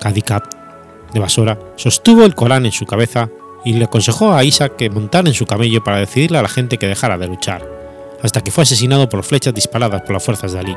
[0.00, 0.42] Kadikab,
[1.12, 3.28] de Basora, sostuvo el Corán en su cabeza
[3.64, 6.78] y le aconsejó a Aisha que montara en su camello para decidirle a la gente
[6.78, 7.66] que dejara de luchar,
[8.22, 10.76] hasta que fue asesinado por flechas disparadas por las fuerzas de Ali.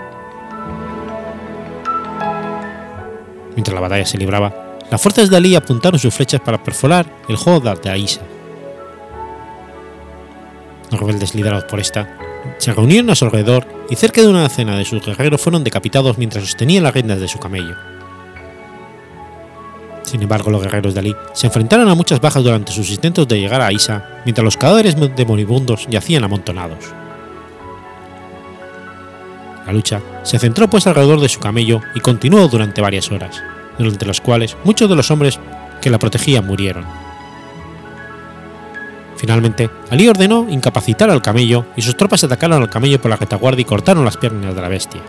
[3.56, 7.38] Mientras la batalla se libraba, las fuerzas de Ali apuntaron sus flechas para perforar el
[7.38, 8.22] Hodar de Aisha.
[10.92, 12.18] Los rebeldes liderados por esta
[12.58, 16.18] se reunieron a su alrededor y cerca de una docena de sus guerreros fueron decapitados
[16.18, 17.76] mientras sostenían las riendas de su camello.
[20.04, 23.40] Sin embargo, los guerreros de Ali se enfrentaron a muchas bajas durante sus intentos de
[23.40, 26.94] llegar a Aisha, mientras los cadáveres de moribundos yacían amontonados.
[29.66, 33.42] La lucha se centró pues alrededor de su camello y continuó durante varias horas,
[33.78, 35.40] durante las cuales muchos de los hombres
[35.82, 36.86] que la protegían murieron.
[39.18, 43.62] Finalmente, Ali ordenó incapacitar al camello y sus tropas atacaron al camello por la retaguardia
[43.62, 45.02] y cortaron las piernas de la bestia.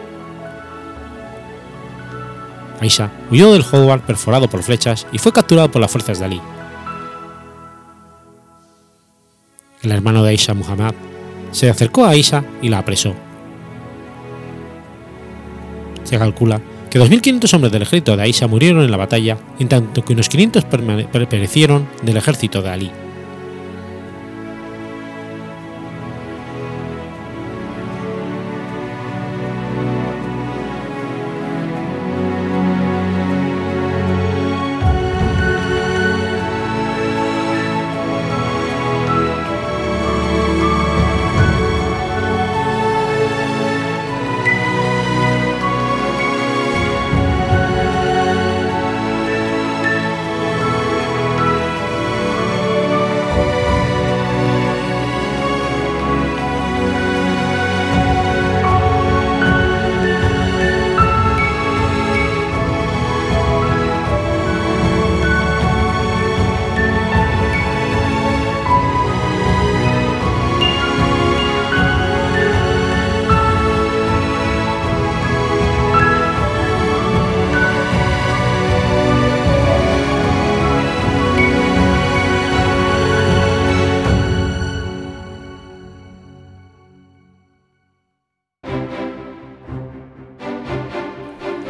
[2.81, 6.41] Aisha huyó del Howard perforado por flechas y fue capturado por las fuerzas de Ali.
[9.83, 10.95] El hermano de Aisha, Muhammad,
[11.51, 13.15] se acercó a Aisha y la apresó.
[16.05, 16.61] Se calcula
[16.95, 20.29] que 2.500 hombres del ejército de Aisha murieron en la batalla, en tanto que unos
[20.29, 20.65] 500
[21.29, 22.91] perecieron del ejército de Ali.